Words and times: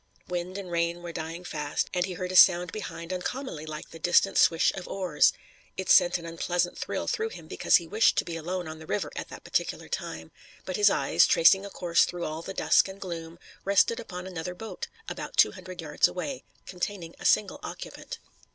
Wind 0.27 0.57
and 0.57 0.71
rain 0.71 1.03
were 1.03 1.11
dying 1.11 1.43
fast, 1.43 1.87
and 1.93 2.05
he 2.05 2.13
heard 2.13 2.31
a 2.31 2.35
sound 2.35 2.71
behind 2.71 3.13
uncommonly 3.13 3.67
like 3.67 3.91
the 3.91 3.99
distant 3.99 4.35
swish 4.39 4.71
of 4.73 4.87
oars. 4.87 5.31
It 5.77 5.91
sent 5.91 6.17
an 6.17 6.25
unpleasant 6.25 6.75
thrill 6.75 7.05
through 7.07 7.29
him, 7.29 7.45
because 7.47 7.75
he 7.75 7.85
wished 7.85 8.15
to 8.17 8.25
be 8.25 8.35
alone 8.35 8.67
on 8.67 8.79
the 8.79 8.87
river 8.87 9.11
at 9.15 9.27
that 9.29 9.43
particular 9.43 9.87
time, 9.87 10.31
but 10.65 10.75
his 10.75 10.89
eyes, 10.89 11.27
tracing 11.27 11.67
a 11.67 11.69
course 11.69 12.05
through 12.05 12.25
all 12.25 12.41
the 12.41 12.51
dusk 12.51 12.87
and 12.87 12.99
gloom, 12.99 13.37
rested 13.63 13.99
upon 13.99 14.25
another 14.25 14.55
boat, 14.55 14.87
about 15.07 15.37
two 15.37 15.51
hundred 15.51 15.81
yards 15.81 16.07
away, 16.07 16.43
containing 16.65 17.13
a 17.19 17.23
single 17.25 17.59
occupant. 17.61 18.17